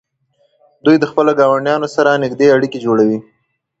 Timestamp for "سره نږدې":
1.95-2.47